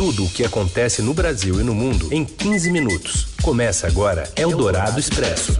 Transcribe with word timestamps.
Tudo 0.00 0.24
o 0.24 0.30
que 0.30 0.42
acontece 0.46 1.02
no 1.02 1.12
Brasil 1.12 1.60
e 1.60 1.62
no 1.62 1.74
mundo 1.74 2.08
em 2.10 2.24
15 2.24 2.70
minutos. 2.70 3.26
Começa 3.42 3.86
agora 3.86 4.24
Eldorado 4.34 4.98
Expresso. 4.98 5.58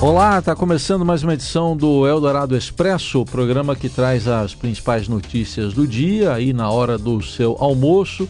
Olá, 0.00 0.38
está 0.38 0.56
começando 0.56 1.04
mais 1.04 1.22
uma 1.22 1.34
edição 1.34 1.76
do 1.76 2.06
Eldorado 2.06 2.56
Expresso, 2.56 3.20
o 3.20 3.26
programa 3.26 3.76
que 3.76 3.90
traz 3.90 4.26
as 4.26 4.54
principais 4.54 5.06
notícias 5.06 5.74
do 5.74 5.86
dia 5.86 6.32
aí 6.32 6.54
na 6.54 6.70
hora 6.70 6.96
do 6.96 7.20
seu 7.20 7.54
almoço 7.60 8.26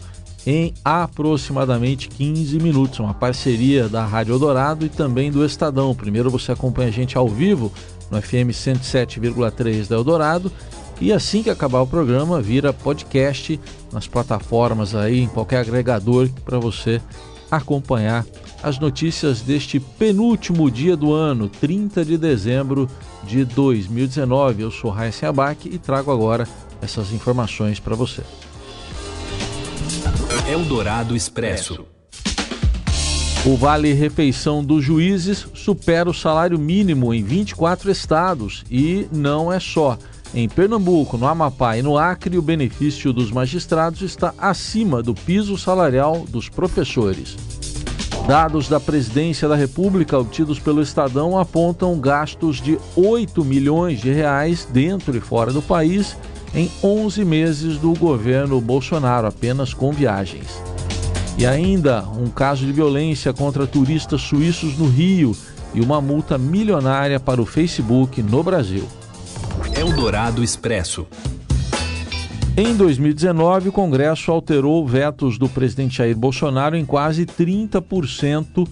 em 0.47 0.73
aproximadamente 0.83 2.07
15 2.07 2.57
minutos. 2.59 2.99
Uma 2.99 3.13
parceria 3.13 3.89
da 3.89 4.05
Rádio 4.05 4.33
Eldorado 4.33 4.85
e 4.85 4.89
também 4.89 5.29
do 5.29 5.43
Estadão. 5.43 5.93
Primeiro 5.93 6.31
você 6.31 6.53
acompanha 6.53 6.87
a 6.87 6.91
gente 6.91 7.17
ao 7.17 7.27
vivo 7.27 7.69
no 8.09 8.21
FM 8.21 8.53
107,3 8.53 9.89
da 9.89 9.97
Eldorado 9.97 10.49
e 11.01 11.11
assim 11.11 11.43
que 11.43 11.49
acabar 11.49 11.81
o 11.81 11.87
programa, 11.87 12.41
vira 12.41 12.71
podcast 12.71 13.59
nas 13.91 14.07
plataformas 14.07 14.95
aí, 14.95 15.19
em 15.19 15.27
qualquer 15.27 15.57
agregador 15.57 16.29
para 16.45 16.57
você 16.57 17.01
acompanhar 17.51 18.25
as 18.63 18.79
notícias 18.79 19.41
deste 19.41 19.81
penúltimo 19.81 20.71
dia 20.71 20.95
do 20.95 21.11
ano, 21.11 21.49
30 21.49 22.05
de 22.05 22.17
dezembro 22.17 22.89
de 23.25 23.43
2019. 23.43 24.63
Eu 24.63 24.71
sou 24.71 24.91
Raíssa 24.91 25.27
Abac 25.27 25.67
e 25.67 25.77
trago 25.77 26.09
agora 26.09 26.47
essas 26.81 27.11
informações 27.11 27.81
para 27.81 27.95
você. 27.95 28.23
Eldorado 30.49 31.13
Expresso. 31.13 31.85
O 33.45 33.57
Vale 33.57 33.91
Refeição 33.91 34.63
dos 34.63 34.81
juízes 34.81 35.45
supera 35.53 36.09
o 36.09 36.13
salário 36.13 36.57
mínimo 36.57 37.13
em 37.13 37.21
24 37.21 37.91
estados 37.91 38.63
e 38.71 39.09
não 39.11 39.51
é 39.51 39.59
só. 39.59 39.97
Em 40.33 40.47
Pernambuco, 40.47 41.17
no 41.17 41.27
Amapá 41.27 41.77
e 41.77 41.81
no 41.81 41.97
Acre, 41.97 42.37
o 42.37 42.41
benefício 42.41 43.11
dos 43.11 43.29
magistrados 43.29 44.01
está 44.01 44.33
acima 44.37 45.03
do 45.03 45.13
piso 45.13 45.57
salarial 45.57 46.25
dos 46.29 46.47
professores. 46.47 47.35
Dados 48.25 48.69
da 48.69 48.79
Presidência 48.79 49.49
da 49.49 49.55
República 49.55 50.17
obtidos 50.17 50.59
pelo 50.59 50.81
Estadão 50.81 51.37
apontam 51.37 51.99
gastos 51.99 52.61
de 52.61 52.79
8 52.95 53.43
milhões 53.43 53.99
de 53.99 54.13
reais 54.13 54.65
dentro 54.71 55.17
e 55.17 55.19
fora 55.19 55.51
do 55.51 55.61
país 55.61 56.15
em 56.57 56.71
11 56.81 57.23
meses 57.23 57.77
do 57.77 57.93
governo 57.93 58.59
Bolsonaro, 58.59 59.27
apenas 59.27 59.75
com 59.75 59.91
viagens. 59.91 60.59
E 61.37 61.45
ainda 61.45 62.03
um 62.17 62.31
caso 62.31 62.65
de 62.65 62.71
violência 62.71 63.31
contra 63.31 63.67
turistas 63.67 64.21
suíços 64.21 64.75
no 64.75 64.87
Rio 64.87 65.37
e 65.71 65.81
uma 65.81 66.01
multa 66.01 66.35
milionária 66.35 67.19
para 67.19 67.39
o 67.39 67.45
Facebook 67.45 68.23
no 68.23 68.41
Brasil. 68.41 68.87
Eldorado 69.77 70.43
Expresso. 70.43 71.05
Em 72.57 72.75
2019, 72.75 73.69
o 73.69 73.71
Congresso 73.71 74.31
alterou 74.31 74.83
vetos 74.87 75.37
do 75.37 75.47
presidente 75.47 75.97
Jair 75.97 76.17
Bolsonaro 76.17 76.75
em 76.75 76.83
quase 76.83 77.23
30%, 77.23 78.67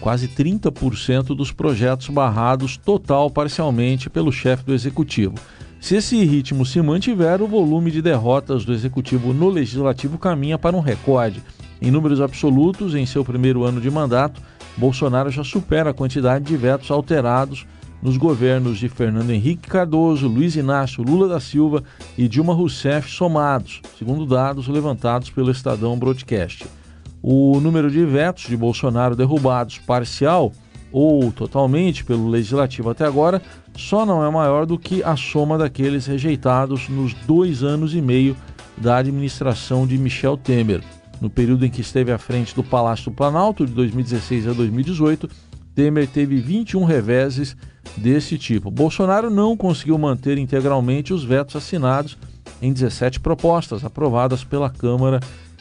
quase 0.00 0.28
30% 0.28 1.36
dos 1.36 1.52
projetos 1.52 2.08
barrados 2.08 2.78
total 2.78 3.24
ou 3.24 3.30
parcialmente 3.30 4.08
pelo 4.08 4.32
chefe 4.32 4.64
do 4.64 4.72
executivo. 4.72 5.34
Se 5.80 5.96
esse 5.96 6.22
ritmo 6.24 6.66
se 6.66 6.82
mantiver, 6.82 7.40
o 7.40 7.46
volume 7.46 7.90
de 7.90 8.02
derrotas 8.02 8.64
do 8.64 8.72
executivo 8.72 9.32
no 9.32 9.48
legislativo 9.48 10.18
caminha 10.18 10.58
para 10.58 10.76
um 10.76 10.80
recorde. 10.80 11.42
Em 11.80 11.90
números 11.90 12.20
absolutos, 12.20 12.94
em 12.94 13.06
seu 13.06 13.24
primeiro 13.24 13.64
ano 13.64 13.80
de 13.80 13.90
mandato, 13.90 14.42
Bolsonaro 14.76 15.30
já 15.30 15.44
supera 15.44 15.90
a 15.90 15.94
quantidade 15.94 16.44
de 16.44 16.56
vetos 16.56 16.90
alterados 16.90 17.66
nos 18.02 18.16
governos 18.16 18.78
de 18.78 18.88
Fernando 18.88 19.30
Henrique 19.30 19.68
Cardoso, 19.68 20.28
Luiz 20.28 20.56
Inácio 20.56 21.02
Lula 21.02 21.28
da 21.28 21.40
Silva 21.40 21.82
e 22.16 22.28
Dilma 22.28 22.54
Rousseff 22.54 23.10
somados, 23.10 23.80
segundo 23.98 24.26
dados 24.26 24.68
levantados 24.68 25.30
pelo 25.30 25.50
Estadão 25.50 25.98
Broadcast. 25.98 26.66
O 27.22 27.58
número 27.60 27.90
de 27.90 28.04
vetos 28.04 28.44
de 28.44 28.56
Bolsonaro 28.56 29.16
derrubados 29.16 29.78
parcial 29.78 30.52
ou 30.92 31.30
totalmente 31.32 32.04
pelo 32.04 32.28
legislativo 32.28 32.90
até 32.90 33.04
agora 33.04 33.42
só 33.76 34.04
não 34.04 34.24
é 34.24 34.30
maior 34.30 34.66
do 34.66 34.78
que 34.78 35.02
a 35.02 35.16
soma 35.16 35.58
daqueles 35.58 36.06
rejeitados 36.06 36.88
nos 36.88 37.14
dois 37.14 37.62
anos 37.62 37.94
e 37.94 38.00
meio 38.00 38.36
da 38.76 38.96
administração 38.96 39.86
de 39.86 39.98
Michel 39.98 40.36
Temer. 40.36 40.82
No 41.20 41.28
período 41.28 41.66
em 41.66 41.70
que 41.70 41.80
esteve 41.80 42.12
à 42.12 42.18
frente 42.18 42.54
do 42.54 42.62
Palácio 42.62 43.10
do 43.10 43.16
Planalto, 43.16 43.66
de 43.66 43.72
2016 43.72 44.48
a 44.48 44.52
2018, 44.52 45.28
Temer 45.74 46.08
teve 46.08 46.36
21 46.36 46.84
reveses 46.84 47.56
desse 47.96 48.38
tipo. 48.38 48.70
Bolsonaro 48.70 49.30
não 49.30 49.56
conseguiu 49.56 49.98
manter 49.98 50.38
integralmente 50.38 51.12
os 51.12 51.24
vetos 51.24 51.56
assinados 51.56 52.16
em 52.60 52.72
17 52.72 53.20
propostas 53.20 53.84
aprovadas 53.84 54.42
pela 54.42 54.70
Câmara 54.70 55.20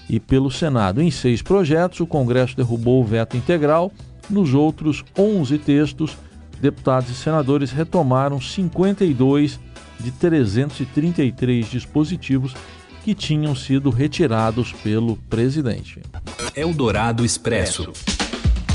e 0.10 0.20
pelo 0.20 0.50
Senado. 0.50 1.02
Em 1.02 1.12
seis 1.12 1.42
projetos, 1.42 2.00
o 2.00 2.08
Congresso 2.08 2.56
derrubou 2.56 3.02
o 3.02 3.06
veto 3.06 3.36
integral. 3.36 3.92
Nos 4.30 4.54
outros 4.54 5.04
11 5.18 5.58
textos, 5.58 6.18
deputados 6.60 7.10
e 7.10 7.16
senadores 7.16 7.72
retomaram 7.72 8.42
52 8.42 9.60
de 10.00 10.12
333 10.12 11.70
dispositivos 11.70 12.54
que 13.04 13.16
tinham 13.16 13.56
sido 13.56 13.90
retirados 13.90 14.74
pelo 14.84 15.16
presidente. 15.30 16.02
Eldorado 16.56 17.24
Expresso. 17.24 17.94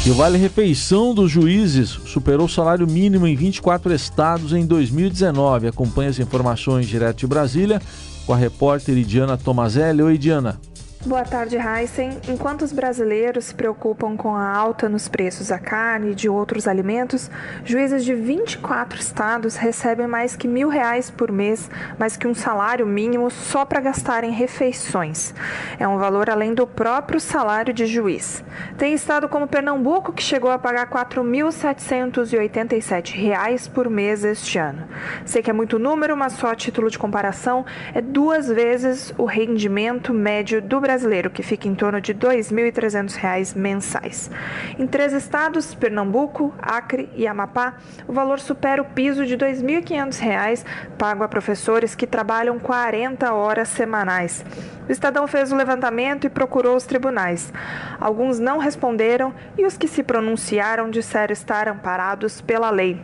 E 0.05 0.11
o 0.11 0.15
Vale 0.15 0.37
Refeição 0.37 1.15
dos 1.15 1.31
juízes 1.31 1.91
superou 1.91 2.47
o 2.47 2.51
salário 2.51 2.87
mínimo 2.87 3.27
em 3.27 3.37
24 3.37 3.95
estados 3.95 4.53
em 4.53 4.67
2019. 4.67 5.69
Acompanhe 5.69 6.09
as 6.09 6.19
informações 6.19 6.89
direto 6.89 7.19
de 7.19 7.27
Brasília 7.27 7.81
com 8.27 8.33
a 8.33 8.37
repórter 8.37 8.97
Diana 9.05 9.37
Tomazelli. 9.37 10.03
Oi, 10.03 10.19
Diana. 10.19 10.59
Boa 11.05 11.25
tarde, 11.25 11.57
Heisen. 11.57 12.21
Enquanto 12.29 12.63
os 12.63 12.71
brasileiros 12.71 13.47
se 13.47 13.55
preocupam 13.57 14.17
com 14.17 14.37
a 14.37 14.49
alta 14.49 14.89
nos 14.89 15.09
preços 15.09 15.49
da 15.49 15.59
carne 15.59 16.13
e 16.13 16.15
de 16.15 16.29
outros 16.29 16.69
alimentos, 16.69 17.29
juízes 17.65 18.05
de 18.05 18.15
24 18.15 19.01
estados 19.01 19.57
recebem 19.57 20.07
mais 20.07 20.37
que 20.37 20.47
mil 20.47 20.69
reais 20.69 21.11
por 21.11 21.33
mês, 21.33 21.69
mais 21.99 22.17
que 22.17 22.29
um 22.29 22.35
salário 22.35 22.87
mínimo 22.87 23.33
só 23.33 23.65
para 23.65 23.81
gastar 23.81 24.23
em 24.23 24.31
refeições. 24.31 25.35
É 25.77 25.89
um 25.89 25.99
valor 25.99 26.31
além 26.31 26.55
do 26.55 26.69
próprio 26.69 27.19
salário 27.19 27.75
de 27.75 27.85
juiz. 27.85 28.45
Tem 28.79 28.95
estado 28.95 29.29
como 29.29 29.49
Pernambuco 29.49 30.13
que 30.13 30.23
chegou 30.23 30.53
a 30.53 30.59
pagar 30.59 30.89
4.787 30.89 33.13
reais 33.13 33.67
por 33.67 33.91
mês 33.91 34.25
este 34.25 34.57
ano. 34.57 34.87
Sei 35.27 35.43
que 35.43 35.51
é 35.51 35.53
muito 35.53 35.81
número, 35.81 36.17
mas 36.17 36.35
só 36.35 36.53
a 36.53 36.55
título 36.55 36.89
de 36.89 36.97
comparação 36.97 37.67
é 37.93 38.01
duas 38.01 38.47
vezes 38.47 39.13
o 39.19 39.25
rendimento 39.25 40.15
médio 40.15 40.63
do 40.63 40.81
Brasil 40.81 40.92
brasileiro, 40.93 41.31
que 41.31 41.43
fica 41.43 41.67
em 41.67 41.75
torno 41.75 42.01
de 42.01 42.13
R$ 42.13 42.19
2.300 42.19 43.57
mensais. 43.57 44.31
Em 44.79 44.87
três 44.87 45.15
estados, 45.15 45.75
Pernambuco, 45.75 46.55
Acre 46.61 47.09
e 47.15 47.27
Amapá, 47.27 47.77
o 48.07 48.13
valor 48.13 48.39
supera 48.39 48.83
o 48.83 48.85
piso 48.85 49.25
de 49.25 49.35
R$ 49.35 49.53
2.500 49.55 50.65
pago 50.99 51.25
a 51.25 51.29
professores 51.29 51.95
que 51.95 52.07
trabalham 52.07 52.59
40 52.59 53.33
horas 53.33 53.69
semanais. 53.69 54.45
O 54.87 54.93
Estadão 54.93 55.27
fez 55.27 55.51
o 55.51 55.57
levantamento 55.57 56.27
e 56.27 56.31
procurou 56.31 56.77
os 56.77 56.85
tribunais. 56.85 57.51
Alguns 57.99 58.39
não 58.39 58.59
responderam 58.59 59.33
e 59.57 59.65
os 59.65 59.79
que 59.79 59.89
se 59.89 60.03
pronunciaram 60.03 60.91
disseram 60.91 61.33
estar 61.33 61.69
amparados 61.69 62.43
pela 62.43 62.69
lei. 62.71 63.01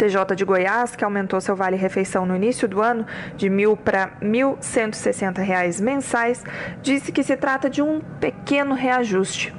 TJ 0.00 0.34
de 0.34 0.46
Goiás, 0.46 0.96
que 0.96 1.04
aumentou 1.04 1.38
seu 1.42 1.54
vale-refeição 1.54 2.24
no 2.24 2.34
início 2.34 2.66
do 2.66 2.80
ano 2.80 3.04
de 3.36 3.48
R$ 3.48 3.54
1.000 3.54 3.76
para 3.76 4.04
R$ 4.06 4.26
1.160 4.26 5.82
mensais, 5.82 6.42
disse 6.80 7.12
que 7.12 7.22
se 7.22 7.36
trata 7.36 7.68
de 7.68 7.82
um 7.82 8.00
pequeno 8.18 8.74
reajuste. 8.74 9.54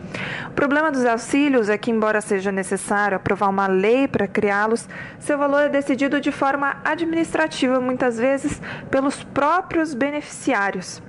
O 0.47 0.51
problema 0.51 0.91
dos 0.91 1.05
auxílios 1.05 1.69
é 1.69 1.77
que, 1.77 1.91
embora 1.91 2.21
seja 2.21 2.51
necessário 2.51 3.15
aprovar 3.15 3.49
uma 3.49 3.67
lei 3.67 4.07
para 4.07 4.27
criá-los, 4.27 4.89
seu 5.19 5.37
valor 5.37 5.61
é 5.61 5.69
decidido 5.69 6.19
de 6.19 6.31
forma 6.31 6.77
administrativa, 6.83 7.79
muitas 7.79 8.17
vezes 8.17 8.59
pelos 8.89 9.23
próprios 9.23 9.93
beneficiários. 9.93 11.03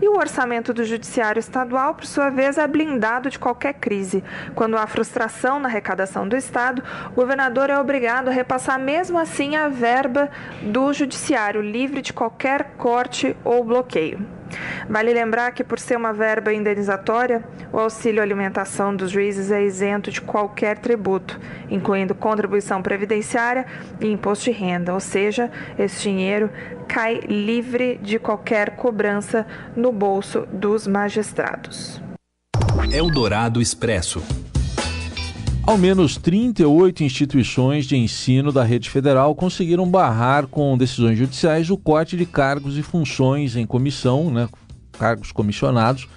E 0.00 0.08
o 0.08 0.16
orçamento 0.16 0.72
do 0.72 0.84
Judiciário 0.84 1.38
Estadual, 1.38 1.94
por 1.94 2.06
sua 2.06 2.30
vez, 2.30 2.56
é 2.56 2.66
blindado 2.66 3.28
de 3.28 3.38
qualquer 3.38 3.74
crise. 3.74 4.24
Quando 4.54 4.78
há 4.78 4.86
frustração 4.86 5.60
na 5.60 5.68
arrecadação 5.68 6.26
do 6.26 6.36
Estado, 6.36 6.82
o 7.12 7.14
governador 7.14 7.68
é 7.68 7.78
obrigado 7.78 8.28
a 8.28 8.32
repassar 8.32 8.78
mesmo 8.78 9.18
assim 9.18 9.56
a 9.56 9.68
verba 9.68 10.30
do 10.62 10.92
Judiciário, 10.92 11.60
livre 11.60 12.00
de 12.00 12.12
qualquer 12.12 12.72
corte 12.78 13.36
ou 13.44 13.62
bloqueio. 13.62 14.39
Vale 14.88 15.12
lembrar 15.12 15.52
que, 15.52 15.64
por 15.64 15.78
ser 15.78 15.96
uma 15.96 16.12
verba 16.12 16.52
indenizatória, 16.52 17.44
o 17.72 17.78
auxílio 17.78 18.22
alimentação 18.22 18.94
dos 18.94 19.10
juízes 19.10 19.50
é 19.50 19.62
isento 19.62 20.10
de 20.10 20.20
qualquer 20.20 20.78
tributo, 20.78 21.38
incluindo 21.70 22.14
contribuição 22.14 22.82
previdenciária 22.82 23.66
e 24.00 24.06
imposto 24.06 24.46
de 24.46 24.50
renda, 24.52 24.92
ou 24.92 25.00
seja, 25.00 25.50
esse 25.78 26.02
dinheiro 26.02 26.50
cai 26.88 27.20
livre 27.20 27.98
de 28.02 28.18
qualquer 28.18 28.76
cobrança 28.76 29.46
no 29.76 29.92
bolso 29.92 30.46
dos 30.52 30.86
magistrados. 30.86 32.00
Eldorado 32.92 33.60
Expresso. 33.60 34.49
Ao 35.66 35.78
menos 35.78 36.16
38 36.16 37.04
instituições 37.04 37.86
de 37.86 37.96
ensino 37.96 38.50
da 38.50 38.64
rede 38.64 38.90
federal 38.90 39.34
conseguiram 39.34 39.88
barrar 39.88 40.46
com 40.48 40.76
decisões 40.76 41.16
judiciais 41.16 41.70
o 41.70 41.76
corte 41.76 42.16
de 42.16 42.26
cargos 42.26 42.76
e 42.76 42.82
funções 42.82 43.54
em 43.54 43.66
comissão, 43.66 44.30
né, 44.30 44.48
cargos 44.98 45.30
comissionados, 45.30 46.08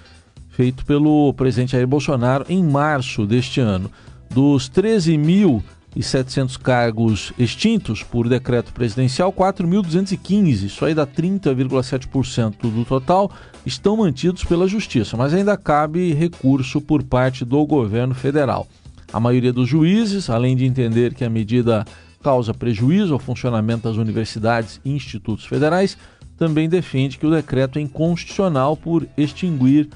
feito 0.50 0.86
pelo 0.86 1.34
presidente 1.34 1.74
Jair 1.74 1.86
Bolsonaro 1.86 2.45
em 2.50 2.63
março 2.63 3.28
deste 3.28 3.60
ano. 3.60 3.92
Dos 4.30 4.69
13.700 4.69 6.57
cargos 6.57 7.31
extintos 7.38 8.01
por 8.01 8.28
decreto 8.28 8.74
presidencial, 8.74 9.31
4.215, 9.31 10.63
isso 10.63 10.84
aí 10.84 10.95
dá 10.95 11.06
30,7% 11.06 12.56
do 12.62 12.86
total, 12.86 13.30
estão 13.63 13.98
mantidos 13.98 14.44
pela 14.44 14.68
Justiça, 14.68 15.16
mas 15.16 15.34
ainda 15.34 15.56
cabe 15.56 16.13
recurso 16.13 16.81
por 16.81 17.04
parte 17.04 17.45
do 17.45 17.63
governo 17.68 18.16
federal. 18.16 18.68
A 19.13 19.19
maioria 19.19 19.54
dos 19.54 19.69
juízes, 19.69 20.27
além 20.27 20.56
de 20.56 20.65
entender 20.65 21.13
que 21.13 21.24
a 21.24 21.30
medida 21.30 21.86
causa 22.24 22.51
prejuízo 22.51 23.13
ao 23.13 23.19
funcionamento 23.19 23.88
das 23.88 23.98
universidades 23.98 24.81
e 24.83 24.92
institutos 24.92 25.45
federais, 25.45 25.95
também 26.36 26.68
defende 26.68 27.19
que 27.19 27.27
o 27.27 27.31
decreto 27.31 27.77
é 27.77 27.81
inconstitucional 27.83 28.75
por 28.75 29.07
extinguir 29.15 29.88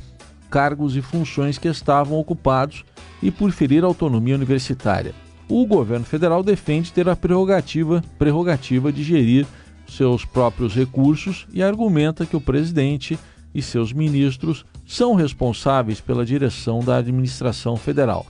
cargos 0.51 0.95
e 0.95 1.01
funções 1.01 1.57
que 1.57 1.67
estavam 1.67 2.19
ocupados 2.19 2.85
e 3.21 3.31
por 3.31 3.51
ferir 3.51 3.83
a 3.83 3.87
autonomia 3.87 4.35
universitária. 4.35 5.15
O 5.49 5.65
governo 5.65 6.05
federal 6.05 6.43
defende 6.43 6.93
ter 6.93 7.09
a 7.09 7.15
prerrogativa, 7.15 8.03
prerrogativa 8.19 8.91
de 8.91 9.01
gerir 9.01 9.47
seus 9.87 10.25
próprios 10.25 10.75
recursos 10.75 11.47
e 11.51 11.63
argumenta 11.63 12.25
que 12.25 12.35
o 12.35 12.41
presidente 12.41 13.17
e 13.51 13.61
seus 13.63 13.91
ministros 13.91 14.63
são 14.85 15.15
responsáveis 15.15 15.99
pela 15.99 16.25
direção 16.25 16.81
da 16.81 16.97
administração 16.97 17.75
federal. 17.77 18.25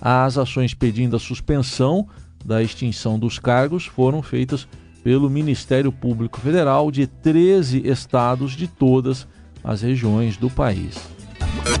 As 0.00 0.38
ações 0.38 0.74
pedindo 0.74 1.16
a 1.16 1.20
suspensão 1.20 2.06
da 2.44 2.62
extinção 2.62 3.18
dos 3.18 3.38
cargos 3.38 3.86
foram 3.86 4.22
feitas 4.22 4.66
pelo 5.02 5.30
Ministério 5.30 5.90
Público 5.90 6.40
Federal 6.40 6.90
de 6.90 7.06
13 7.06 7.82
estados 7.86 8.52
de 8.52 8.68
todas 8.68 9.26
as 9.62 9.82
regiões 9.82 10.36
do 10.36 10.48
país. 10.48 10.96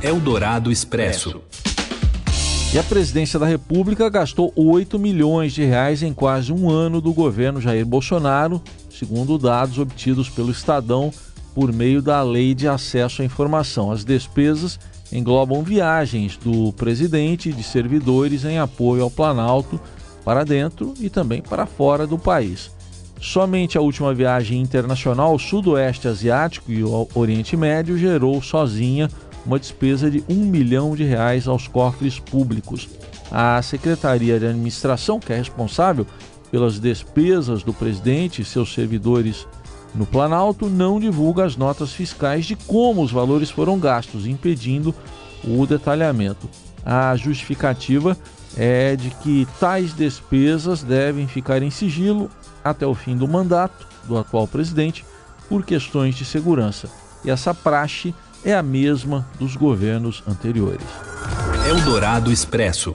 Eldorado 0.02 0.70
Expresso. 0.70 1.42
E 2.72 2.78
a 2.78 2.82
presidência 2.82 3.38
da 3.38 3.46
República 3.46 4.10
gastou 4.10 4.52
8 4.54 4.98
milhões 4.98 5.54
de 5.54 5.64
reais 5.64 6.02
em 6.02 6.12
quase 6.12 6.52
um 6.52 6.68
ano 6.68 7.00
do 7.00 7.14
governo 7.14 7.62
Jair 7.62 7.86
Bolsonaro, 7.86 8.62
segundo 8.90 9.38
dados 9.38 9.78
obtidos 9.78 10.28
pelo 10.28 10.50
Estadão 10.50 11.10
por 11.58 11.72
meio 11.72 12.00
da 12.00 12.22
Lei 12.22 12.54
de 12.54 12.68
Acesso 12.68 13.20
à 13.20 13.24
Informação. 13.24 13.90
As 13.90 14.04
despesas 14.04 14.78
englobam 15.10 15.60
viagens 15.64 16.36
do 16.36 16.72
presidente 16.72 17.48
e 17.48 17.52
de 17.52 17.64
servidores 17.64 18.44
em 18.44 18.60
apoio 18.60 19.02
ao 19.02 19.10
Planalto 19.10 19.80
para 20.24 20.44
dentro 20.44 20.94
e 21.00 21.10
também 21.10 21.42
para 21.42 21.66
fora 21.66 22.06
do 22.06 22.16
país. 22.16 22.70
Somente 23.20 23.76
a 23.76 23.80
última 23.80 24.14
viagem 24.14 24.60
internacional 24.60 25.32
ao 25.32 25.38
Sudoeste 25.40 26.06
Asiático 26.06 26.70
e 26.70 26.84
Oriente 27.12 27.56
Médio 27.56 27.98
gerou 27.98 28.40
sozinha 28.40 29.10
uma 29.44 29.58
despesa 29.58 30.08
de 30.08 30.22
um 30.28 30.44
milhão 30.44 30.94
de 30.94 31.02
reais 31.02 31.48
aos 31.48 31.66
cofres 31.66 32.20
públicos. 32.20 32.88
A 33.32 33.60
Secretaria 33.62 34.38
de 34.38 34.46
Administração, 34.46 35.18
que 35.18 35.32
é 35.32 35.36
responsável 35.36 36.06
pelas 36.52 36.78
despesas 36.78 37.64
do 37.64 37.74
presidente 37.74 38.42
e 38.42 38.44
seus 38.44 38.72
servidores 38.72 39.44
no 39.94 40.06
Planalto 40.06 40.68
não 40.68 41.00
divulga 41.00 41.44
as 41.44 41.56
notas 41.56 41.92
fiscais 41.92 42.46
de 42.46 42.54
como 42.54 43.02
os 43.02 43.10
valores 43.10 43.50
foram 43.50 43.78
gastos, 43.78 44.26
impedindo 44.26 44.94
o 45.44 45.66
detalhamento. 45.66 46.48
A 46.84 47.16
justificativa 47.16 48.16
é 48.56 48.96
de 48.96 49.10
que 49.10 49.46
tais 49.60 49.92
despesas 49.92 50.82
devem 50.82 51.26
ficar 51.26 51.62
em 51.62 51.70
sigilo 51.70 52.30
até 52.64 52.86
o 52.86 52.94
fim 52.94 53.16
do 53.16 53.28
mandato 53.28 53.86
do 54.04 54.16
atual 54.18 54.46
presidente 54.46 55.04
por 55.48 55.64
questões 55.64 56.14
de 56.14 56.24
segurança. 56.24 56.88
E 57.24 57.30
essa 57.30 57.54
praxe 57.54 58.14
é 58.44 58.54
a 58.54 58.62
mesma 58.62 59.26
dos 59.38 59.56
governos 59.56 60.22
anteriores. 60.26 60.86
Eldorado 61.68 62.32
Expresso. 62.32 62.94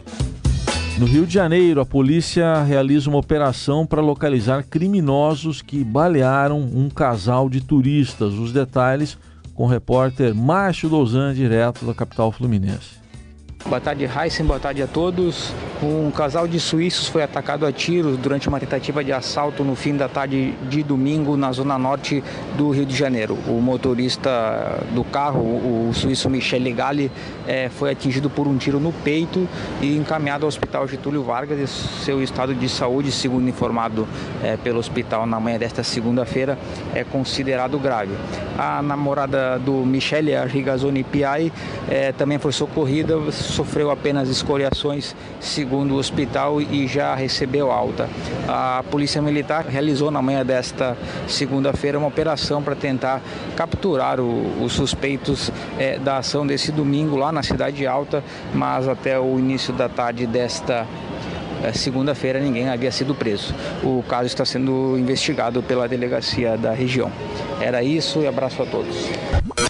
No 1.00 1.08
Rio 1.08 1.26
de 1.26 1.34
Janeiro, 1.34 1.82
a 1.82 1.86
polícia 1.86 2.62
realiza 2.64 3.10
uma 3.10 3.18
operação 3.18 3.84
para 3.84 4.00
localizar 4.00 4.64
criminosos 4.64 5.60
que 5.60 5.84
balearam 5.84 6.62
um 6.62 6.88
casal 6.88 7.50
de 7.50 7.62
turistas. 7.62 8.34
Os 8.34 8.54
detalhes 8.54 9.18
com 9.56 9.64
o 9.64 9.68
repórter 9.68 10.36
Márcio 10.36 10.90
Dozan, 10.90 11.34
direto 11.34 11.84
da 11.84 11.96
capital 11.96 12.32
fluminense. 12.32 13.03
Boa 13.66 13.80
tarde, 13.80 14.04
Heisen. 14.04 14.46
Boa 14.46 14.60
tarde 14.60 14.84
a 14.84 14.88
todos. 14.88 15.54
Um 15.82 16.12
casal 16.12 16.48
de 16.48 16.60
suíços 16.60 17.08
foi 17.08 17.24
atacado 17.24 17.66
a 17.66 17.72
tiros 17.72 18.18
durante 18.18 18.48
uma 18.50 18.60
tentativa 18.60 19.02
de 19.04 19.12
assalto 19.12 19.64
no 19.64 19.74
fim 19.74 19.96
da 19.96 20.10
tarde 20.10 20.54
de 20.70 20.84
domingo 20.84 21.38
na 21.38 21.52
zona 21.52 21.78
norte 21.78 22.22
do 22.58 22.72
Rio 22.72 22.86
de 22.86 22.96
Janeiro. 22.96 23.38
O 23.48 23.62
motorista 23.62 24.84
do 24.92 25.04
carro, 25.04 25.42
o 25.42 25.92
suíço 25.94 26.30
Michel 26.30 26.62
Legali, 26.62 27.10
é, 27.48 27.70
foi 27.70 27.92
atingido 27.92 28.30
por 28.30 28.48
um 28.48 28.58
tiro 28.58 28.82
no 28.82 28.92
peito 28.92 29.48
e 29.82 29.96
encaminhado 29.96 30.46
ao 30.46 30.50
Hospital 30.50 30.86
Getúlio 30.88 31.24
Vargas. 31.24 31.58
E 31.58 31.68
seu 32.04 32.22
estado 32.22 32.54
de 32.54 32.68
saúde, 32.68 33.12
segundo 33.12 33.48
informado 33.48 34.08
é, 34.44 34.58
pelo 34.58 34.80
hospital 34.80 35.26
na 35.26 35.40
manhã 35.40 35.58
desta 35.58 35.84
segunda-feira, 35.84 36.58
é 36.94 37.04
considerado 37.06 37.80
grave. 37.80 38.14
A 38.58 38.82
namorada 38.82 39.58
do 39.58 39.86
Michele, 39.86 40.36
a 40.36 40.46
Rigazoni 40.46 41.04
Piai, 41.04 41.52
é, 41.90 42.12
também 42.12 42.38
foi 42.38 42.52
socorrida 42.52 43.18
sofreu 43.54 43.92
apenas 43.92 44.30
escoriações, 44.30 45.16
segundo 45.40 45.94
o 45.94 45.98
hospital, 45.98 46.62
e 46.62 46.88
já 46.88 47.16
recebeu 47.16 47.72
alta. 47.72 48.10
A 48.48 48.84
Polícia 48.90 49.22
Militar 49.22 49.66
realizou 49.68 50.12
na 50.12 50.22
manhã 50.22 50.46
desta 50.46 50.98
segunda-feira 51.28 51.98
uma 51.98 52.08
operação 52.08 52.62
para 52.62 52.76
tentar 52.76 53.22
capturar 53.56 54.20
o, 54.20 54.64
os 54.64 54.74
suspeitos 54.74 55.52
é, 55.78 55.98
da 56.00 56.18
ação 56.18 56.46
desse 56.46 56.72
domingo 56.72 57.16
lá 57.16 57.32
na 57.32 57.44
Cidade 57.44 57.86
Alta, 57.86 58.24
mas 58.54 58.88
até 58.88 59.20
o 59.20 59.40
início 59.40 59.74
da 59.74 59.88
tarde 59.88 60.26
desta 60.26 60.86
é, 61.64 61.72
segunda-feira 61.72 62.40
ninguém 62.40 62.68
havia 62.68 62.92
sido 62.92 63.16
preso. 63.16 63.54
O 63.84 64.04
caso 64.04 64.28
está 64.28 64.44
sendo 64.44 64.98
investigado 64.98 65.64
pela 65.64 65.88
delegacia 65.88 66.58
da 66.58 66.74
região. 66.74 67.12
Era 67.62 67.82
isso 67.82 68.20
e 68.20 68.28
abraço 68.28 68.62
a 68.62 68.66
todos. 68.66 68.96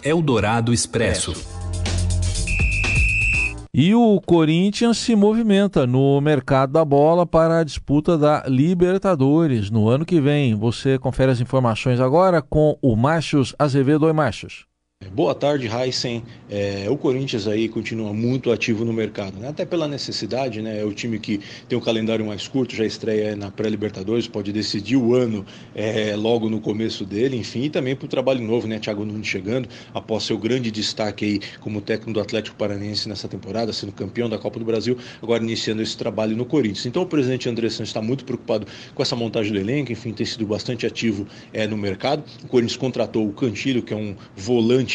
Eldorado 0.04 0.74
Expresso. 0.74 1.53
E 3.76 3.96
o 3.96 4.22
Corinthians 4.22 5.00
se 5.00 5.16
movimenta 5.16 5.88
no 5.88 6.22
mercado 6.22 6.74
da 6.74 6.86
bola 6.86 7.26
para 7.26 7.58
a 7.58 7.64
disputa 7.64 8.16
da 8.16 8.44
Libertadores 8.48 9.72
no 9.72 9.90
ano 9.90 10.06
que 10.06 10.22
vem. 10.22 10.54
Você 10.54 11.00
confere 11.00 11.32
as 11.32 11.42
informações 11.42 12.00
agora 12.00 12.40
com 12.40 12.78
o 12.84 12.96
Márcios 12.96 13.56
Azevedo. 13.58 14.06
Oi, 14.06 14.14
Márcios. 14.14 14.68
Boa 15.12 15.36
tarde, 15.36 15.68
Heisen. 15.68 16.24
É, 16.50 16.86
o 16.90 16.96
Corinthians 16.96 17.48
aí 17.48 17.68
continua 17.68 18.14
muito 18.14 18.52
ativo 18.52 18.86
no 18.86 18.94
mercado, 18.94 19.40
né? 19.40 19.48
até 19.48 19.66
pela 19.66 19.88
necessidade, 19.88 20.62
né? 20.62 20.82
É 20.82 20.86
o 20.86 20.94
time 20.94 21.20
que 21.20 21.40
tem 21.68 21.78
um 21.78 21.82
calendário 21.82 22.26
mais 22.26 22.48
curto, 22.48 22.76
já 22.76 22.86
estreia 22.86 23.36
na 23.36 23.50
pré-Libertadores, 23.50 24.28
pode 24.28 24.52
decidir 24.52 24.98
o 24.98 25.16
ano 25.16 25.46
é, 25.74 26.16
logo 26.16 26.50
no 26.50 26.60
começo 26.60 27.06
dele, 27.06 27.38
enfim, 27.38 27.64
e 27.64 27.70
também 27.70 27.96
para 27.96 28.06
o 28.06 28.08
trabalho 28.08 28.42
novo, 28.42 28.68
né? 28.68 28.78
Thiago 28.80 29.04
Nunes 29.04 29.28
chegando, 29.28 29.68
após 29.94 30.24
seu 30.24 30.38
grande 30.38 30.70
destaque 30.70 31.26
aí 31.26 31.40
como 31.60 31.82
técnico 31.82 32.14
do 32.14 32.20
Atlético 32.20 32.56
Paranaense 32.56 33.10
nessa 33.10 33.28
temporada, 33.28 33.74
sendo 33.74 33.92
campeão 33.92 34.30
da 34.30 34.38
Copa 34.38 34.60
do 34.60 34.66
Brasil, 34.66 34.98
agora 35.22 35.44
iniciando 35.44 35.82
esse 35.82 35.98
trabalho 35.98 36.36
no 36.38 36.46
Corinthians. 36.46 36.86
Então 36.86 37.02
o 37.02 37.08
presidente 37.08 37.50
André 37.50 37.70
Santos 37.70 37.90
está 37.90 38.02
muito 38.02 38.26
preocupado 38.26 38.68
com 38.94 39.02
essa 39.02 39.16
montagem 39.16 39.52
do 39.52 39.60
elenco, 39.60 39.92
enfim, 39.92 40.14
tem 40.14 40.26
sido 40.26 40.46
bastante 40.46 40.86
ativo 40.86 41.26
é, 41.52 41.66
no 41.66 41.78
mercado. 41.78 42.24
O 42.44 42.48
Corinthians 42.48 42.78
contratou 42.78 43.28
o 43.28 43.34
Cantilho, 43.34 43.82
que 43.82 43.94
é 43.94 43.98
um 43.98 44.16
volante 44.36 44.93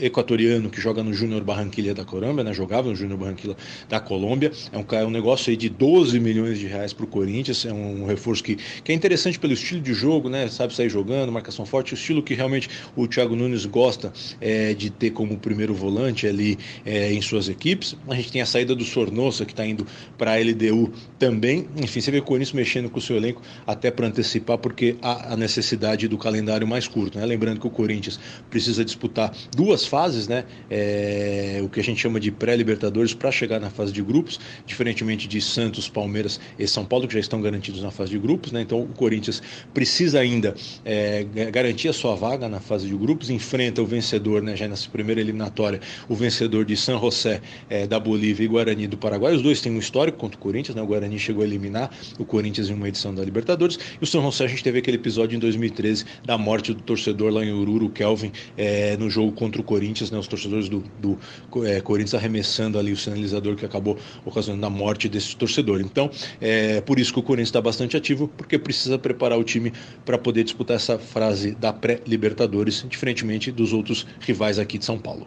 equatoriano 0.00 0.70
que 0.70 0.80
joga 0.80 1.02
no 1.02 1.12
Júnior 1.12 1.42
Barranquilla 1.42 1.94
da 1.94 2.04
Colômbia, 2.04 2.44
né? 2.44 2.52
jogava 2.52 2.88
no 2.88 2.94
Júnior 2.94 3.18
Barranquilla 3.18 3.56
da 3.88 4.00
Colômbia. 4.00 4.52
É 4.72 4.78
um, 4.78 4.84
é 4.96 5.06
um 5.06 5.10
negócio 5.10 5.50
aí 5.50 5.56
de 5.56 5.68
12 5.68 6.18
milhões 6.20 6.58
de 6.58 6.66
reais 6.66 6.92
para 6.92 7.04
o 7.04 7.08
Corinthians. 7.08 7.64
É 7.64 7.72
um, 7.72 8.06
reforço 8.06 8.42
que, 8.42 8.56
que 8.82 8.92
é 8.92 8.94
interessante 8.94 9.38
pelo 9.38 9.52
estilo 9.52 9.80
de 9.80 9.94
jogo, 9.94 10.28
né? 10.28 10.48
sabe 10.48 10.74
sair 10.74 10.88
jogando, 10.88 11.32
marcação 11.32 11.64
forte, 11.64 11.92
o 11.92 11.96
estilo 11.96 12.22
que 12.22 12.34
realmente 12.34 12.68
o 12.96 13.06
Thiago 13.06 13.34
Nunes 13.34 13.66
gosta 13.66 14.12
é, 14.40 14.74
de 14.74 14.90
ter 14.90 15.10
como 15.10 15.36
primeiro 15.38 15.74
volante 15.74 16.26
ali 16.26 16.58
é, 16.84 17.12
em 17.12 17.20
suas 17.20 17.48
equipes. 17.48 17.96
A 18.08 18.14
gente 18.14 18.32
tem 18.32 18.42
a 18.42 18.46
saída 18.46 18.74
do 18.74 18.84
Sornosa 18.84 19.44
que 19.44 19.52
está 19.52 19.66
indo 19.66 19.86
para 20.18 20.32
a 20.32 20.36
LDU 20.36 20.92
também. 21.18 21.68
Enfim, 21.76 22.00
você 22.00 22.10
vê 22.10 22.18
o 22.18 22.22
Corinthians 22.22 22.52
mexendo 22.52 22.90
com 22.90 22.98
o 22.98 23.02
seu 23.02 23.16
elenco 23.16 23.42
até 23.66 23.90
para 23.90 24.06
antecipar, 24.06 24.58
porque 24.58 24.96
há 25.02 25.32
a 25.32 25.36
necessidade 25.36 26.08
do 26.08 26.18
calendário 26.18 26.66
mais 26.66 26.86
curto. 26.88 27.18
Né? 27.18 27.24
Lembrando 27.24 27.60
que 27.60 27.66
o 27.66 27.70
Corinthians 27.70 28.18
precisa 28.50 28.84
disputar 28.84 29.13
disputar 29.14 29.32
duas 29.56 29.86
fases, 29.86 30.26
né? 30.26 30.44
É, 30.68 31.60
o 31.62 31.68
que 31.68 31.78
a 31.78 31.82
gente 31.82 32.00
chama 32.00 32.18
de 32.18 32.30
pré-Libertadores 32.30 33.14
para 33.14 33.30
chegar 33.30 33.60
na 33.60 33.70
fase 33.70 33.92
de 33.92 34.02
grupos, 34.02 34.40
diferentemente 34.66 35.28
de 35.28 35.40
Santos, 35.40 35.88
Palmeiras 35.88 36.40
e 36.58 36.66
São 36.66 36.84
Paulo, 36.84 37.06
que 37.06 37.14
já 37.14 37.20
estão 37.20 37.40
garantidos 37.40 37.80
na 37.80 37.90
fase 37.90 38.10
de 38.10 38.18
grupos, 38.18 38.50
né? 38.50 38.60
Então 38.60 38.82
o 38.82 38.88
Corinthians 38.88 39.40
precisa 39.72 40.18
ainda 40.18 40.54
é, 40.84 41.24
garantir 41.52 41.88
a 41.88 41.92
sua 41.92 42.14
vaga 42.14 42.48
na 42.48 42.60
fase 42.60 42.88
de 42.88 42.96
grupos, 42.96 43.30
enfrenta 43.30 43.80
o 43.80 43.86
vencedor, 43.86 44.42
né? 44.42 44.56
Já 44.56 44.66
nessa 44.66 44.90
primeira 44.90 45.20
eliminatória, 45.20 45.80
o 46.08 46.14
vencedor 46.14 46.64
de 46.64 46.76
San 46.76 46.98
José 46.98 47.40
é, 47.70 47.86
da 47.86 48.00
Bolívia 48.00 48.44
e 48.44 48.48
Guarani 48.48 48.86
do 48.86 48.96
Paraguai. 48.96 49.34
Os 49.34 49.42
dois 49.42 49.60
têm 49.60 49.72
um 49.72 49.78
histórico 49.78 50.18
contra 50.18 50.36
o 50.36 50.40
Corinthians, 50.40 50.74
né? 50.74 50.82
O 50.82 50.86
Guarani 50.86 51.18
chegou 51.18 51.42
a 51.42 51.46
eliminar 51.46 51.90
o 52.18 52.24
Corinthians 52.24 52.68
em 52.68 52.74
uma 52.74 52.88
edição 52.88 53.14
da 53.14 53.24
Libertadores. 53.24 53.78
E 54.00 54.02
o 54.02 54.06
São 54.06 54.22
José, 54.22 54.44
a 54.44 54.48
gente 54.48 54.64
teve 54.64 54.78
aquele 54.78 54.96
episódio 54.96 55.36
em 55.36 55.38
2013 55.38 56.04
da 56.24 56.36
morte 56.36 56.72
do 56.72 56.82
torcedor 56.82 57.32
lá 57.32 57.44
em 57.44 57.52
Ururu, 57.52 57.88
Kelvin, 57.90 58.32
é, 58.56 58.93
no 58.96 59.10
jogo 59.10 59.32
contra 59.32 59.60
o 59.60 59.64
Corinthians, 59.64 60.10
né? 60.10 60.18
Os 60.18 60.26
torcedores 60.26 60.68
do, 60.68 60.84
do 61.00 61.18
é, 61.64 61.80
Corinthians 61.80 62.14
arremessando 62.14 62.78
ali 62.78 62.92
o 62.92 62.96
sinalizador 62.96 63.56
que 63.56 63.64
acabou 63.64 63.98
ocasionando 64.24 64.66
a 64.66 64.70
morte 64.70 65.08
desse 65.08 65.36
torcedor. 65.36 65.80
Então, 65.80 66.10
é 66.40 66.80
por 66.80 66.98
isso 66.98 67.12
que 67.12 67.18
o 67.18 67.22
Corinthians 67.22 67.48
está 67.48 67.60
bastante 67.60 67.96
ativo, 67.96 68.28
porque 68.28 68.58
precisa 68.58 68.98
preparar 68.98 69.38
o 69.38 69.44
time 69.44 69.72
para 70.04 70.18
poder 70.18 70.44
disputar 70.44 70.76
essa 70.76 70.98
frase 70.98 71.54
da 71.54 71.72
pré-Libertadores, 71.72 72.84
diferentemente 72.88 73.50
dos 73.50 73.72
outros 73.72 74.06
rivais 74.20 74.58
aqui 74.58 74.78
de 74.78 74.84
São 74.84 74.98
Paulo. 74.98 75.26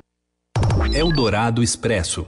Eldorado 0.94 1.62
Expresso. 1.62 2.26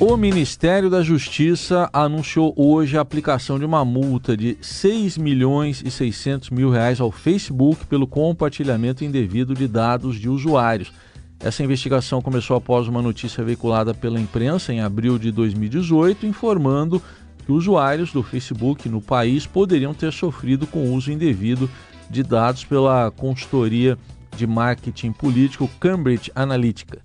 O 0.00 0.16
Ministério 0.16 0.90
da 0.90 1.04
Justiça 1.04 1.88
anunciou 1.92 2.52
hoje 2.56 2.98
a 2.98 3.00
aplicação 3.00 3.60
de 3.60 3.64
uma 3.64 3.84
multa 3.84 4.36
de 4.36 4.58
6 4.60 5.16
milhões 5.16 5.84
e 5.86 5.90
600 5.90 6.50
mil 6.50 6.68
reais 6.68 7.00
ao 7.00 7.12
Facebook 7.12 7.86
pelo 7.86 8.04
compartilhamento 8.04 9.04
indevido 9.04 9.54
de 9.54 9.68
dados 9.68 10.16
de 10.18 10.28
usuários. 10.28 10.92
Essa 11.38 11.62
investigação 11.62 12.20
começou 12.20 12.56
após 12.56 12.88
uma 12.88 13.00
notícia 13.00 13.44
veiculada 13.44 13.94
pela 13.94 14.18
imprensa 14.18 14.72
em 14.72 14.80
abril 14.80 15.16
de 15.16 15.30
2018, 15.30 16.26
informando 16.26 17.00
que 17.46 17.52
usuários 17.52 18.12
do 18.12 18.22
Facebook 18.22 18.88
no 18.88 19.00
país 19.00 19.46
poderiam 19.46 19.94
ter 19.94 20.12
sofrido 20.12 20.66
com 20.66 20.80
o 20.80 20.92
uso 20.92 21.12
indevido 21.12 21.70
de 22.10 22.24
dados 22.24 22.64
pela 22.64 23.12
consultoria 23.12 23.96
de 24.36 24.44
marketing 24.44 25.12
político 25.12 25.70
Cambridge 25.78 26.32
Analytica. 26.34 27.00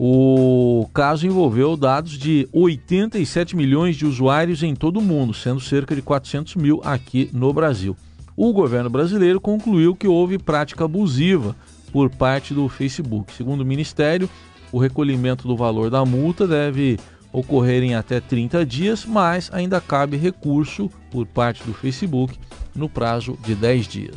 O 0.00 0.88
caso 0.94 1.26
envolveu 1.26 1.76
dados 1.76 2.12
de 2.12 2.48
87 2.52 3.56
milhões 3.56 3.96
de 3.96 4.06
usuários 4.06 4.62
em 4.62 4.72
todo 4.72 4.98
o 4.98 5.02
mundo, 5.02 5.34
sendo 5.34 5.58
cerca 5.58 5.92
de 5.92 6.00
400 6.00 6.54
mil 6.54 6.80
aqui 6.84 7.28
no 7.32 7.52
Brasil. 7.52 7.96
O 8.36 8.52
governo 8.52 8.88
brasileiro 8.88 9.40
concluiu 9.40 9.96
que 9.96 10.06
houve 10.06 10.38
prática 10.38 10.84
abusiva 10.84 11.56
por 11.90 12.08
parte 12.10 12.54
do 12.54 12.68
Facebook. 12.68 13.32
Segundo 13.32 13.62
o 13.62 13.66
Ministério, 13.66 14.30
o 14.70 14.78
recolhimento 14.78 15.48
do 15.48 15.56
valor 15.56 15.90
da 15.90 16.04
multa 16.04 16.46
deve 16.46 16.96
ocorrer 17.32 17.82
em 17.82 17.96
até 17.96 18.20
30 18.20 18.64
dias, 18.64 19.04
mas 19.04 19.50
ainda 19.52 19.80
cabe 19.80 20.16
recurso 20.16 20.88
por 21.10 21.26
parte 21.26 21.64
do 21.64 21.74
Facebook 21.74 22.38
no 22.72 22.88
prazo 22.88 23.36
de 23.44 23.52
10 23.52 23.88
dias. 23.88 24.16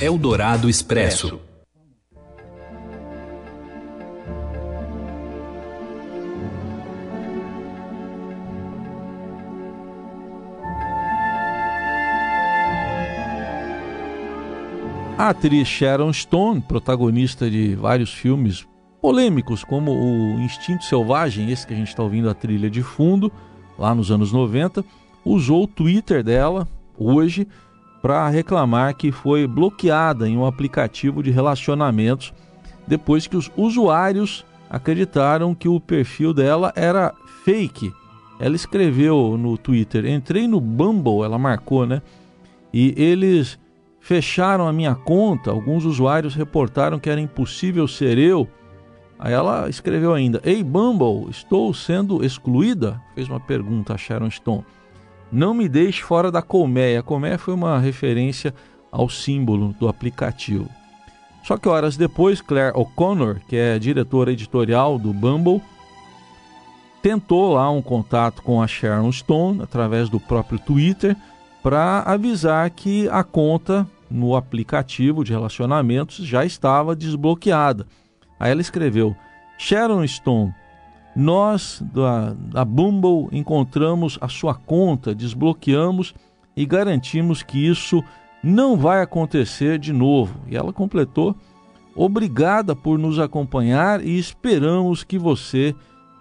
Eldorado 0.00 0.70
Expresso. 0.70 1.49
A 15.20 15.28
atriz 15.28 15.68
Sharon 15.68 16.14
Stone, 16.14 16.62
protagonista 16.62 17.50
de 17.50 17.74
vários 17.74 18.10
filmes 18.10 18.66
polêmicos, 19.02 19.62
como 19.62 19.92
o 19.92 20.40
Instinto 20.40 20.82
Selvagem, 20.82 21.50
esse 21.50 21.66
que 21.66 21.74
a 21.74 21.76
gente 21.76 21.88
está 21.88 22.02
ouvindo 22.02 22.30
a 22.30 22.32
trilha 22.32 22.70
de 22.70 22.82
fundo, 22.82 23.30
lá 23.78 23.94
nos 23.94 24.10
anos 24.10 24.32
90, 24.32 24.82
usou 25.22 25.64
o 25.64 25.66
Twitter 25.66 26.24
dela 26.24 26.66
hoje 26.96 27.46
para 28.00 28.30
reclamar 28.30 28.96
que 28.96 29.12
foi 29.12 29.46
bloqueada 29.46 30.26
em 30.26 30.38
um 30.38 30.46
aplicativo 30.46 31.22
de 31.22 31.30
relacionamentos 31.30 32.32
depois 32.88 33.26
que 33.26 33.36
os 33.36 33.52
usuários 33.58 34.46
acreditaram 34.70 35.54
que 35.54 35.68
o 35.68 35.78
perfil 35.78 36.32
dela 36.32 36.72
era 36.74 37.12
fake. 37.44 37.92
Ela 38.38 38.56
escreveu 38.56 39.36
no 39.38 39.58
Twitter: 39.58 40.06
entrei 40.06 40.48
no 40.48 40.62
Bumble, 40.62 41.24
ela 41.24 41.36
marcou, 41.36 41.84
né? 41.84 42.00
E 42.72 42.94
eles 42.96 43.58
fecharam 44.00 44.66
a 44.66 44.72
minha 44.72 44.94
conta. 44.94 45.50
Alguns 45.50 45.84
usuários 45.84 46.34
reportaram 46.34 46.98
que 46.98 47.10
era 47.10 47.20
impossível 47.20 47.86
ser 47.86 48.18
eu. 48.18 48.48
Aí 49.18 49.32
ela 49.32 49.68
escreveu 49.68 50.14
ainda: 50.14 50.40
Ei 50.42 50.64
Bumble, 50.64 51.30
estou 51.30 51.72
sendo 51.74 52.24
excluída? 52.24 53.00
Fez 53.14 53.28
uma 53.28 53.38
pergunta 53.38 53.94
a 53.94 53.98
Sharon 53.98 54.30
Stone. 54.30 54.64
Não 55.30 55.54
me 55.54 55.68
deixe 55.68 56.02
fora 56.02 56.32
da 56.32 56.42
colmeia. 56.42 57.00
A 57.00 57.02
colmeia 57.02 57.38
foi 57.38 57.54
uma 57.54 57.78
referência 57.78 58.52
ao 58.90 59.08
símbolo 59.08 59.74
do 59.78 59.86
aplicativo. 59.86 60.68
Só 61.44 61.56
que 61.56 61.68
horas 61.68 61.96
depois, 61.96 62.40
Claire 62.40 62.76
O'Connor, 62.76 63.40
que 63.48 63.56
é 63.56 63.78
diretora 63.78 64.32
editorial 64.32 64.98
do 64.98 65.12
Bumble, 65.12 65.62
tentou 67.00 67.54
lá 67.54 67.70
um 67.70 67.80
contato 67.80 68.42
com 68.42 68.60
a 68.60 68.66
Sharon 68.66 69.10
Stone 69.12 69.62
através 69.62 70.08
do 70.08 70.20
próprio 70.20 70.58
Twitter 70.58 71.16
para 71.62 72.00
avisar 72.00 72.68
que 72.70 73.08
a 73.08 73.22
conta 73.22 73.86
no 74.10 74.34
aplicativo 74.34 75.22
de 75.22 75.32
relacionamentos 75.32 76.16
já 76.26 76.44
estava 76.44 76.96
desbloqueada. 76.96 77.86
Aí 78.38 78.50
ela 78.50 78.60
escreveu: 78.60 79.14
Sharon 79.58 80.06
Stone, 80.06 80.54
nós 81.14 81.82
da, 81.92 82.32
da 82.34 82.64
Bumble 82.64 83.28
encontramos 83.30 84.18
a 84.20 84.28
sua 84.28 84.54
conta, 84.54 85.14
desbloqueamos 85.14 86.14
e 86.56 86.64
garantimos 86.66 87.42
que 87.42 87.66
isso 87.66 88.02
não 88.42 88.76
vai 88.76 89.02
acontecer 89.02 89.78
de 89.78 89.92
novo. 89.92 90.40
E 90.48 90.56
ela 90.56 90.72
completou: 90.72 91.36
Obrigada 91.94 92.74
por 92.74 92.98
nos 92.98 93.18
acompanhar 93.18 94.04
e 94.04 94.18
esperamos 94.18 95.04
que 95.04 95.18
você 95.18 95.74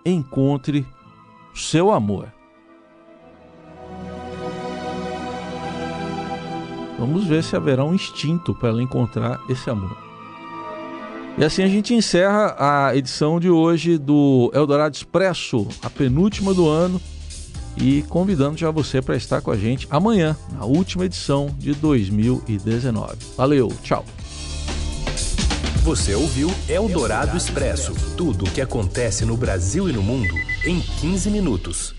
encontre 0.05 0.85
seu 1.53 1.91
amor. 1.91 2.38
Vamos 6.99 7.25
ver 7.25 7.43
se 7.43 7.55
haverá 7.55 7.83
um 7.83 7.95
instinto 7.95 8.53
para 8.53 8.69
ela 8.69 8.83
encontrar 8.83 9.39
esse 9.49 9.69
amor. 9.69 9.97
E 11.37 11.45
assim 11.45 11.63
a 11.63 11.67
gente 11.67 11.93
encerra 11.93 12.55
a 12.59 12.93
edição 12.93 13.39
de 13.39 13.49
hoje 13.49 13.97
do 13.97 14.51
Eldorado 14.53 14.93
Expresso, 14.93 15.65
a 15.81 15.89
penúltima 15.89 16.53
do 16.53 16.67
ano, 16.67 16.99
e 17.77 18.01
convidando 18.09 18.57
já 18.57 18.69
você 18.69 19.01
para 19.01 19.15
estar 19.15 19.39
com 19.39 19.49
a 19.49 19.55
gente 19.55 19.87
amanhã, 19.89 20.35
na 20.51 20.65
última 20.65 21.05
edição 21.05 21.55
de 21.57 21.73
2019. 21.73 23.15
Valeu, 23.37 23.71
tchau. 23.81 24.03
Você 25.83 26.13
ouviu 26.13 26.51
Eldorado 26.67 27.37
Expresso 27.37 27.93
tudo 28.17 28.43
o 28.43 28.51
que 28.51 28.59
acontece 28.59 29.23
no 29.23 29.37
Brasil 29.37 29.89
e 29.89 29.93
no 29.93 30.03
mundo 30.03 30.35
em 30.65 30.81
15 30.81 31.31
minutos. 31.31 31.98